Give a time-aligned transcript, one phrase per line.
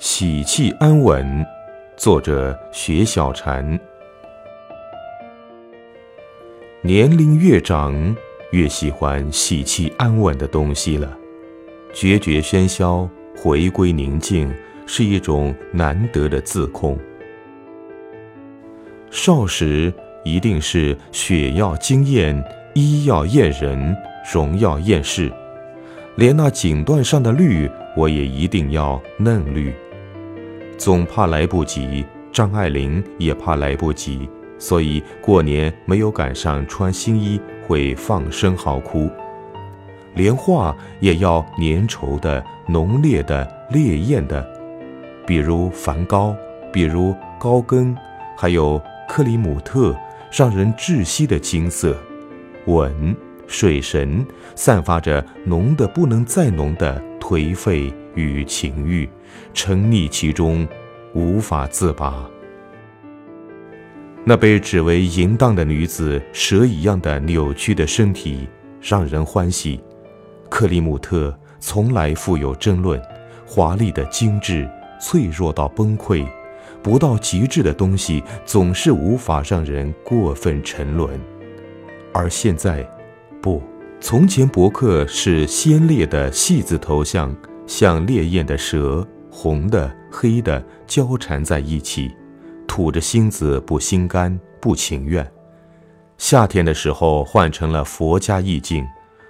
[0.00, 1.46] 喜气安稳，
[1.94, 3.78] 作者雪小禅。
[6.80, 8.16] 年龄越长，
[8.52, 11.14] 越喜欢喜气安稳的东西了。
[11.92, 14.50] 决绝喧嚣，回归宁静，
[14.86, 16.98] 是一种难得的自控。
[19.10, 19.92] 少时
[20.24, 23.94] 一定是血要惊艳，衣要艳人，
[24.32, 25.30] 容要艳世。
[26.16, 29.70] 连那锦缎上的绿，我也一定要嫩绿。
[30.80, 32.02] 总怕来不及，
[32.32, 34.26] 张爱玲也怕来不及，
[34.58, 39.10] 所以过年没有赶上穿新衣，会放声嚎哭。
[40.14, 44.42] 连画也要粘稠的、浓烈的、烈焰的，
[45.26, 46.34] 比如梵高，
[46.72, 47.94] 比如高更，
[48.34, 49.94] 还有克里姆特，
[50.32, 51.94] 让人窒息的金色，
[52.64, 53.14] 吻。
[53.46, 59.08] 水神散发着浓得不能再浓的颓废与情欲，
[59.52, 60.66] 沉溺其中，
[61.14, 62.28] 无法自拔。
[64.24, 68.48] 那被指为淫荡的女子，蛇一样的扭曲的身体，
[68.80, 69.80] 让人欢喜。
[70.48, 73.00] 克里姆特从来富有争论，
[73.46, 74.68] 华丽的精致，
[75.00, 76.26] 脆弱到崩溃，
[76.82, 81.18] 不到极致的东西，总是无法让人过分沉沦。
[82.12, 82.86] 而现在。
[83.42, 83.62] 不，
[84.00, 87.34] 从前伯克是先烈的戏子头像，
[87.70, 92.10] 像烈焰的蛇，红的、黑的交缠在一起，
[92.66, 95.24] 吐着芯子，不心甘，不情愿。
[96.18, 98.84] 夏天的时候换成了佛家意境，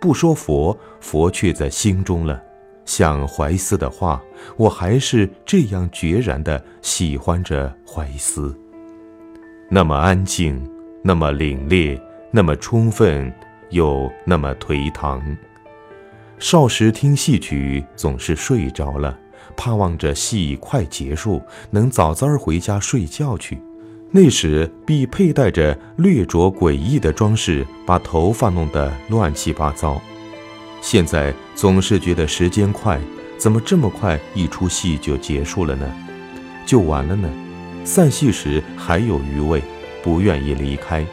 [0.00, 2.42] 不说佛，佛却在心中了。
[2.86, 4.18] 像怀斯的话，
[4.56, 8.58] 我还是这样决然地喜欢着怀斯。
[9.68, 10.58] 那么安静，
[11.04, 13.30] 那么凛冽，那么充分。
[13.68, 15.22] 又那么颓唐。
[16.42, 19.16] 少时听戏曲，总是睡着了，
[19.56, 21.40] 盼望着戏快结束，
[21.70, 23.56] 能早早儿回家睡觉去。
[24.10, 30.02] 那时必佩戴着略着诡异的装饰，把头发弄得乱七八糟。
[30.80, 33.00] 现在总是觉得时间快，
[33.38, 35.88] 怎么这么快一出戏就结束了呢？
[36.66, 37.30] 就完了呢？
[37.84, 39.62] 散戏时还有余味，
[40.02, 41.06] 不愿意离开。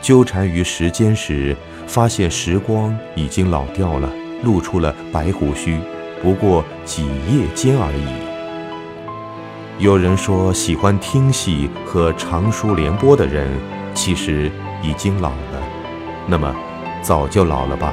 [0.00, 1.54] 纠缠于时间时。
[1.86, 4.12] 发现时光已经老掉了，
[4.46, 5.80] 露出了白胡须，
[6.22, 9.84] 不过几夜间而已。
[9.84, 13.50] 有人说，喜欢听戏和长书联播的人，
[13.92, 15.62] 其实已经老了。
[16.28, 16.54] 那么，
[17.02, 17.92] 早就老了吧？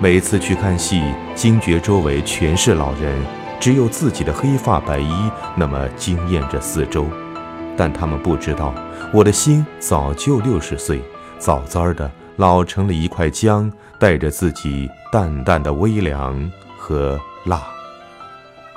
[0.00, 1.02] 每次去看戏，
[1.34, 3.20] 惊觉周围全是老人，
[3.58, 5.12] 只有自己的黑发白衣
[5.56, 7.06] 那么惊艳着四周。
[7.76, 8.72] 但他们不知道，
[9.12, 11.02] 我的心早就六十岁，
[11.38, 12.08] 早早的。
[12.36, 17.62] 老成了一块姜，带着自己淡淡的微凉和辣。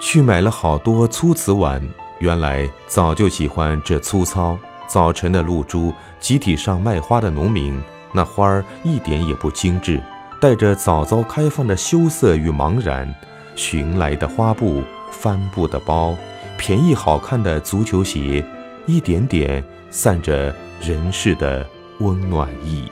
[0.00, 1.80] 去买了好多粗瓷碗，
[2.18, 4.58] 原来早就喜欢这粗糙。
[4.88, 7.80] 早晨的露珠，集体上卖花的农民，
[8.10, 10.02] 那花儿一点也不精致，
[10.40, 13.14] 带着早早开放的羞涩与茫然。
[13.54, 16.16] 寻来的花布、帆布的包、
[16.58, 18.44] 便宜好看的足球鞋，
[18.86, 21.64] 一点点散着人世的
[22.00, 22.90] 温暖意。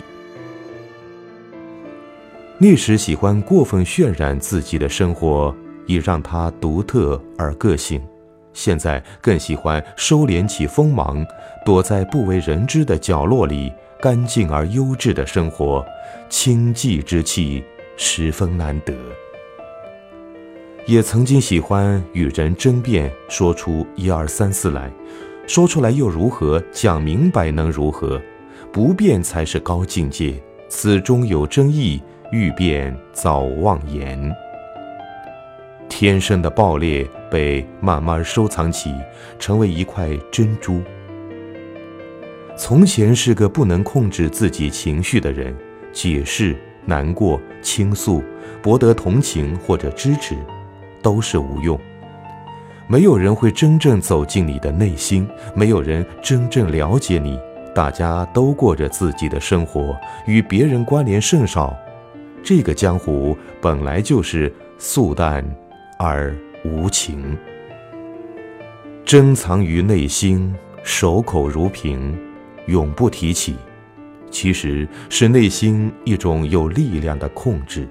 [2.62, 5.52] 那时喜欢过分渲染自己的生活，
[5.84, 8.00] 以让它独特而个性；
[8.52, 11.26] 现在更喜欢收敛起锋芒，
[11.66, 15.84] 躲在不为人知的角落里，干净而优质的生活，
[16.28, 17.64] 清寂之气
[17.96, 18.94] 十分难得。
[20.86, 24.88] 也曾经喜欢与人争辩，说出一二三四来，
[25.48, 26.62] 说出来又如何？
[26.70, 28.22] 讲明白能如何？
[28.70, 32.00] 不变才是高境界，此中有争议。
[32.32, 34.34] 欲变早忘言。
[35.87, 38.94] 天生的爆裂被慢慢收藏起，
[39.38, 40.81] 成为一块珍珠。
[42.56, 45.54] 从前是个不能控制自己情绪的人，
[45.92, 46.56] 解释、
[46.87, 48.25] 难过、倾诉，
[48.62, 50.34] 博得同情或者支持，
[51.03, 51.78] 都是无用。
[52.89, 57.39] 没有人会真正走进你的内心，没有人真正了解你。
[57.74, 59.95] 大家都过着自己的生活，
[60.27, 61.77] 与别人关联甚少。
[62.42, 65.44] 这个江湖本来就是素淡
[65.98, 67.39] 而无情，
[69.04, 70.53] 珍藏于内心，
[70.83, 72.18] 守口如瓶，
[72.66, 73.54] 永不提起。
[74.30, 77.86] 其实是内心一种有力量的控制，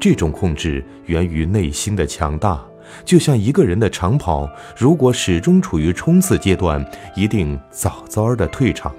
[0.00, 2.60] 这种控制源于内心的强大。
[3.04, 6.84] 就像一个人的长跑，如果始终处于冲刺阶段，
[7.14, 8.92] 一定早早的退场。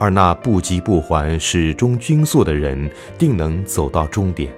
[0.00, 4.50] 而那不急不缓、始终均速的人，定能走到终点。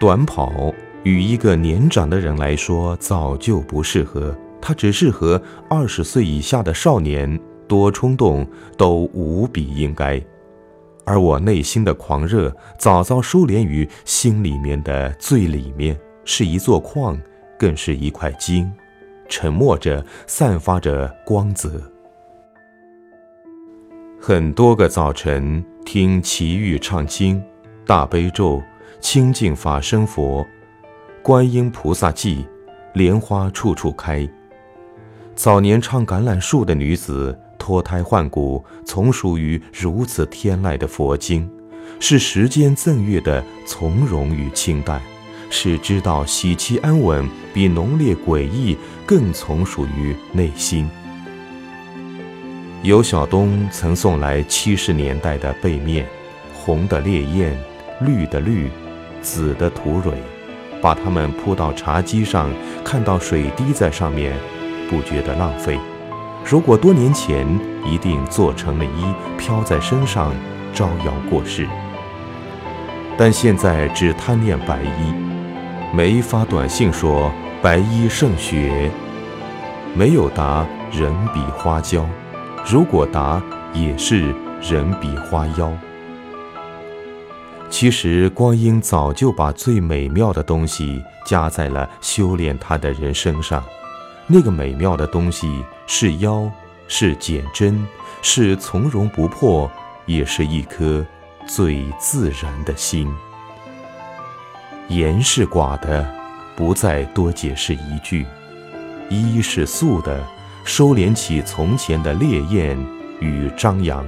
[0.00, 0.72] 短跑
[1.02, 4.34] 与一个年长的人来说，早就不适合。
[4.58, 7.38] 它只适合二十岁以下的少年，
[7.68, 8.46] 多冲动
[8.78, 10.18] 都无比应该。
[11.04, 15.94] 而我内心的狂热，早早收敛于心里面的最里面，
[16.24, 17.20] 是一座矿，
[17.58, 18.72] 更是一块金，
[19.28, 21.80] 沉默着，散发着光泽。
[24.28, 27.42] 很多个早晨，听齐豫唱经、
[27.86, 28.62] 大悲咒、
[29.00, 30.46] 清净法身佛、
[31.22, 32.44] 观音菩萨记，
[32.92, 34.28] 莲花处处开。
[35.34, 41.50] 早年唱橄榄树的女子脱胎换骨，从属于如此天籁的佛经，
[41.98, 45.00] 是时间赠予的从容与清淡，
[45.48, 48.76] 是知道喜气安稳比浓烈诡异
[49.06, 50.86] 更从属于内心。
[52.82, 56.06] 尤晓东曾送来七十年代的背面，
[56.54, 57.58] 红的烈焰，
[58.00, 58.70] 绿的绿，
[59.20, 60.12] 紫的土蕊，
[60.80, 62.48] 把它们铺到茶几上，
[62.84, 64.36] 看到水滴在上面。
[64.88, 65.78] 不觉得浪费。
[66.42, 67.46] 如果多年前
[67.84, 69.04] 一定做成了衣，
[69.36, 70.32] 飘在身上，
[70.72, 71.66] 招摇过市。
[73.18, 75.12] 但现在只贪恋白衣，
[75.92, 77.30] 没发短信说
[77.60, 78.90] 白衣胜雪，
[79.94, 82.06] 没有答人比花娇，
[82.70, 83.42] 如果答
[83.72, 85.72] 也是人比花妖。
[87.70, 93.64] 其实光阴早就把最美妙的东西加在了修炼他的人身上。
[94.26, 96.50] 那个美妙的东西是妖，
[96.88, 97.86] 是简真，
[98.20, 99.70] 是从容不迫，
[100.04, 101.02] 也是一颗
[101.46, 103.10] 最自然的心。
[104.88, 106.06] 言是寡的，
[106.54, 108.26] 不再多解释一句；
[109.08, 110.22] 衣是素的，
[110.68, 112.78] 收敛起从前的烈焰
[113.20, 114.06] 与张扬。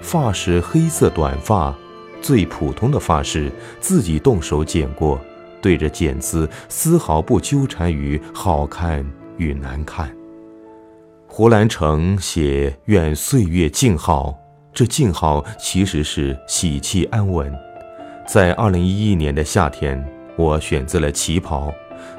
[0.00, 1.72] 发饰黑色短发，
[2.20, 3.48] 最普通的发饰，
[3.80, 5.20] 自己动手剪过。
[5.60, 10.12] 对着剪子，丝毫不纠缠于好看与难看。
[11.28, 14.36] 胡兰成写“愿岁月静好”，
[14.74, 17.54] 这静好其实是喜气安稳。
[18.26, 20.04] 在二零一一年的夏天，
[20.36, 21.72] 我选择了旗袍，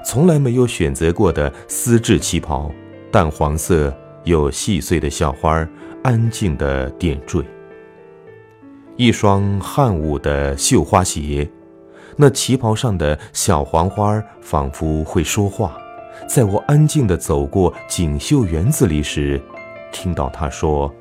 [0.05, 2.71] 从来没有选择过的丝质旗袍，
[3.13, 5.63] 淡黄色，有细碎的小花，
[6.03, 7.45] 安静的点缀。
[8.95, 11.47] 一双汉舞的绣花鞋。
[12.17, 15.77] 那旗袍上的小黄花仿佛会说话，
[16.27, 19.39] 在我安静地走过锦绣园子里时，
[19.91, 20.91] 听到他说：“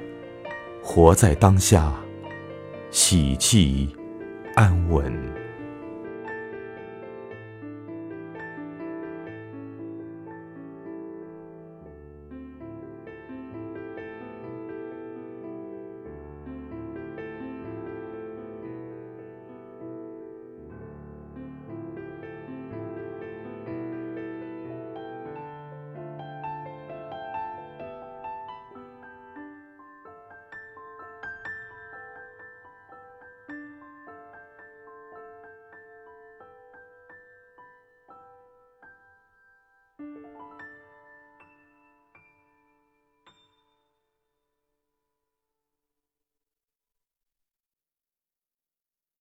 [0.84, 1.94] 活在当下，
[2.90, 3.88] 喜气
[4.54, 5.10] 安稳。”